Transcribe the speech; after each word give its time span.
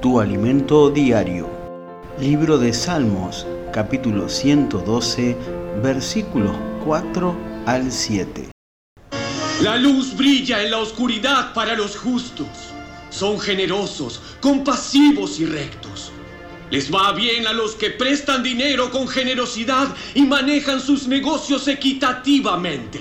tu 0.00 0.20
alimento 0.20 0.90
diario. 0.90 1.48
Libro 2.20 2.56
de 2.56 2.72
Salmos, 2.72 3.46
capítulo 3.72 4.28
112, 4.28 5.36
versículos 5.82 6.56
4 6.84 7.36
al 7.66 7.90
7. 7.90 8.50
La 9.62 9.76
luz 9.76 10.16
brilla 10.16 10.62
en 10.62 10.70
la 10.70 10.78
oscuridad 10.78 11.52
para 11.52 11.74
los 11.74 11.96
justos. 11.96 12.46
Son 13.10 13.40
generosos, 13.40 14.20
compasivos 14.40 15.40
y 15.40 15.46
rectos. 15.46 16.12
Les 16.70 16.92
va 16.94 17.12
bien 17.12 17.46
a 17.48 17.52
los 17.52 17.74
que 17.74 17.90
prestan 17.90 18.42
dinero 18.42 18.90
con 18.90 19.08
generosidad 19.08 19.88
y 20.14 20.22
manejan 20.22 20.80
sus 20.80 21.08
negocios 21.08 21.66
equitativamente. 21.66 23.00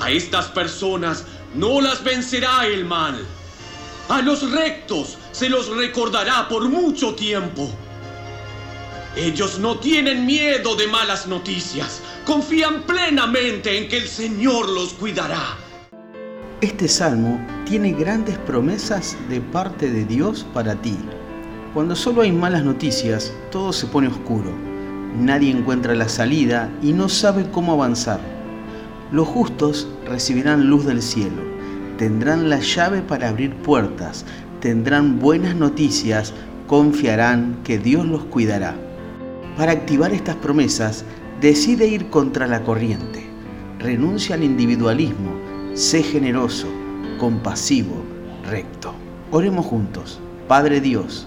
A 0.00 0.10
estas 0.10 0.46
personas 0.46 1.26
no 1.54 1.80
las 1.80 2.02
vencerá 2.02 2.66
el 2.66 2.84
mal. 2.84 3.24
A 4.08 4.22
los 4.22 4.50
rectos 4.50 5.18
se 5.32 5.50
los 5.50 5.68
recordará 5.76 6.48
por 6.48 6.66
mucho 6.70 7.14
tiempo. 7.14 7.68
Ellos 9.14 9.58
no 9.58 9.78
tienen 9.78 10.24
miedo 10.24 10.76
de 10.76 10.86
malas 10.86 11.26
noticias. 11.26 12.00
Confían 12.24 12.84
plenamente 12.84 13.76
en 13.76 13.88
que 13.88 13.98
el 13.98 14.08
Señor 14.08 14.68
los 14.70 14.94
cuidará. 14.94 15.58
Este 16.62 16.88
salmo 16.88 17.38
tiene 17.66 17.92
grandes 17.92 18.38
promesas 18.38 19.14
de 19.28 19.42
parte 19.42 19.90
de 19.90 20.06
Dios 20.06 20.46
para 20.54 20.74
ti. 20.74 20.96
Cuando 21.74 21.94
solo 21.94 22.22
hay 22.22 22.32
malas 22.32 22.64
noticias, 22.64 23.34
todo 23.50 23.74
se 23.74 23.86
pone 23.86 24.08
oscuro. 24.08 24.50
Nadie 25.14 25.50
encuentra 25.50 25.94
la 25.94 26.08
salida 26.08 26.72
y 26.82 26.94
no 26.94 27.10
sabe 27.10 27.50
cómo 27.50 27.74
avanzar. 27.74 28.20
Los 29.12 29.28
justos 29.28 29.86
recibirán 30.06 30.68
luz 30.68 30.86
del 30.86 31.02
cielo, 31.02 31.42
tendrán 31.98 32.48
la 32.48 32.60
llave 32.60 33.02
para 33.02 33.28
abrir 33.28 33.54
puertas, 33.56 34.24
tendrán 34.60 35.18
buenas 35.18 35.54
noticias, 35.56 36.32
confiarán 36.66 37.58
que 37.64 37.78
Dios 37.78 38.06
los 38.06 38.24
cuidará. 38.24 38.74
Para 39.56 39.72
activar 39.72 40.12
estas 40.12 40.36
promesas, 40.36 41.04
decide 41.40 41.88
ir 41.88 42.08
contra 42.08 42.46
la 42.46 42.62
corriente. 42.62 43.26
Renuncia 43.80 44.36
al 44.36 44.44
individualismo, 44.44 45.32
sé 45.74 46.02
generoso, 46.02 46.68
compasivo, 47.18 48.04
recto. 48.48 48.94
Oremos 49.32 49.66
juntos. 49.66 50.20
Padre 50.46 50.80
Dios, 50.80 51.26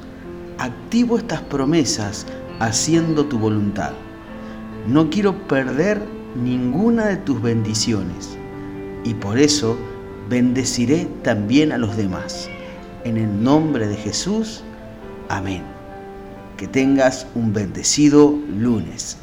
activo 0.58 1.17
estas 1.17 1.42
promesas 1.42 2.26
haciendo 2.60 3.26
tu 3.26 3.38
voluntad. 3.38 3.92
No 4.88 5.10
quiero 5.10 5.48
perder 5.48 6.02
ninguna 6.42 7.08
de 7.08 7.17
tus 7.17 7.42
bendiciones 7.42 8.38
y 9.04 9.14
por 9.14 9.38
eso 9.38 9.78
bendeciré 10.32 11.10
también 11.24 11.74
a 11.74 11.78
los 11.78 11.98
demás. 11.98 12.50
En 13.04 13.18
el 13.18 13.44
nombre 13.44 13.86
de 13.86 13.98
Jesús, 13.98 14.64
amén. 15.28 15.62
Que 16.56 16.68
tengas 16.70 17.28
un 17.36 17.52
bendecido 17.52 18.34
lunes. 18.58 19.18